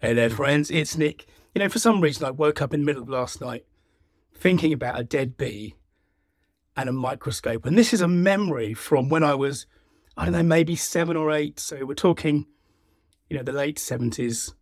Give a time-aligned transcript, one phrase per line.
[0.00, 0.70] Hey there, friends.
[0.70, 1.26] It's Nick.
[1.52, 3.66] You know, for some reason, I woke up in the middle of last night
[4.32, 5.74] thinking about a dead bee
[6.76, 7.66] and a microscope.
[7.66, 9.66] And this is a memory from when I was,
[10.16, 11.58] I don't know, maybe seven or eight.
[11.58, 12.46] So we're talking,
[13.28, 14.52] you know, the late 70s.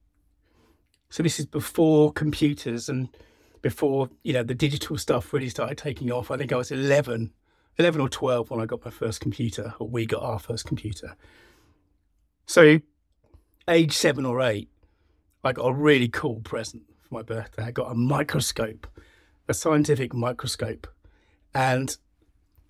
[1.11, 3.11] So this is before computers and
[3.61, 6.31] before, you know, the digital stuff really started taking off.
[6.31, 7.31] I think I was 11,
[7.77, 11.15] 11 or 12 when I got my first computer, or we got our first computer.
[12.47, 12.81] So,
[13.69, 14.71] age seven or eight,
[15.47, 17.65] I got a really cool present for my birthday.
[17.65, 18.87] I got a microscope,
[19.49, 20.87] a scientific microscope.
[21.55, 21.97] And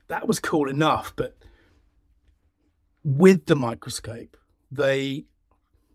[0.08, 1.14] that was cool enough.
[1.16, 1.36] But
[3.02, 4.36] with the microscope,
[4.70, 5.24] they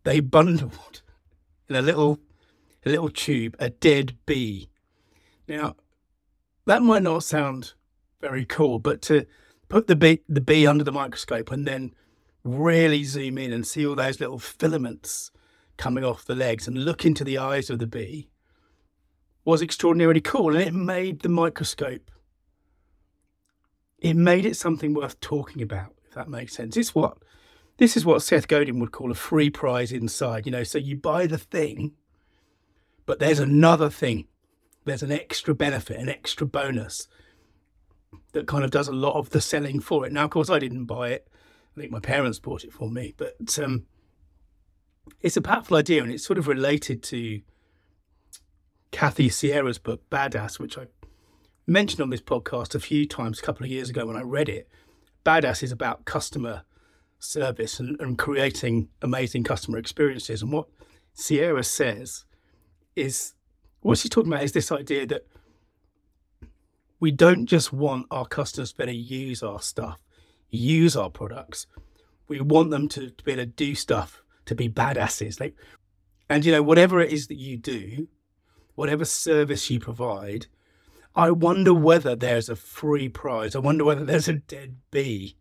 [0.04, 1.02] they bundled
[1.70, 2.20] in a little
[2.86, 4.70] a little tube a dead bee.
[5.48, 5.76] Now,
[6.66, 7.74] that might not sound
[8.22, 9.26] very cool, but to
[9.70, 11.94] put the bee the bee under the microscope and then
[12.44, 15.32] really zoom in and see all those little filaments
[15.82, 18.30] coming off the legs and look into the eyes of the bee
[19.44, 20.56] was extraordinarily cool.
[20.56, 22.12] And it made the microscope,
[23.98, 26.78] it made it something worth talking about, if that makes sense.
[26.78, 27.18] It's what,
[27.78, 30.64] this is what Seth Godin would call a free prize inside, you know.
[30.64, 31.94] So you buy the thing,
[33.08, 34.28] but there's another thing.
[34.86, 37.08] There's an extra benefit, an extra bonus
[38.34, 40.12] that kind of does a lot of the selling for it.
[40.12, 41.28] Now, of course, I didn't buy it.
[41.76, 43.86] I think my parents bought it for me, but um,
[45.22, 47.42] it's a powerful idea and it's sort of related to
[48.92, 50.88] Kathy Sierra's book, Badass, which I
[51.68, 54.50] mentioned on this podcast a few times a couple of years ago when I read
[54.50, 54.68] it.
[55.26, 56.64] Badass is about customer
[57.20, 60.42] service and, and creating amazing customer experiences.
[60.42, 60.68] And what
[61.14, 62.26] Sierra says
[62.96, 63.34] is
[63.82, 65.28] what she's talking about is this idea that
[67.00, 70.00] we don't just want our customers to better use our stuff,
[70.50, 71.68] use our products.
[72.28, 75.40] We want them to, to be able to do stuff to be badasses.
[75.40, 75.56] Like,
[76.30, 78.08] and you know, whatever it is that you do,
[78.76, 80.48] whatever service you provide,
[81.16, 83.56] I wonder whether there's a free prize.
[83.56, 85.38] I wonder whether there's a dead bee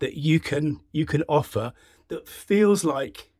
[0.00, 1.72] that you can you can offer
[2.08, 3.30] that feels like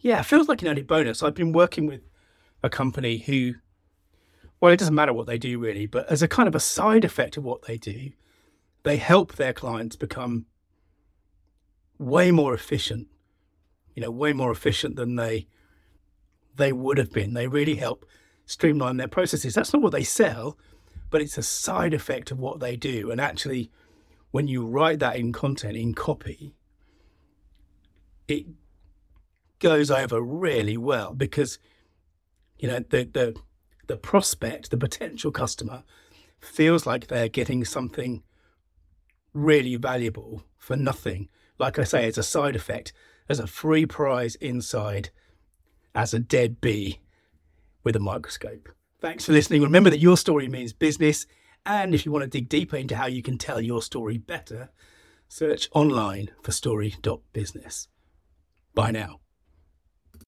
[0.00, 1.22] yeah, feels like an added bonus.
[1.22, 2.02] I've been working with
[2.62, 3.54] a company who
[4.60, 7.04] well, it doesn't matter what they do really, but as a kind of a side
[7.04, 8.10] effect of what they do,
[8.82, 10.46] they help their clients become
[11.98, 13.06] way more efficient
[13.96, 15.48] you know, way more efficient than they
[16.54, 17.34] they would have been.
[17.34, 18.06] They really help
[18.44, 19.54] streamline their processes.
[19.54, 20.56] That's not what they sell,
[21.10, 23.10] but it's a side effect of what they do.
[23.10, 23.70] And actually,
[24.30, 26.54] when you write that in content, in copy,
[28.28, 28.46] it
[29.58, 31.58] goes over really well because
[32.58, 33.34] you know the the
[33.86, 35.84] the prospect, the potential customer,
[36.38, 38.22] feels like they're getting something
[39.32, 41.28] really valuable for nothing.
[41.58, 42.92] Like I say, it's a side effect
[43.28, 45.10] as a free prize inside
[45.94, 47.00] as a dead bee
[47.82, 48.68] with a microscope.
[49.00, 49.62] Thanks for listening.
[49.62, 51.26] Remember that your story means business.
[51.64, 54.70] And if you want to dig deeper into how you can tell your story better,
[55.28, 57.88] search online for story.business.
[58.74, 59.25] Bye now.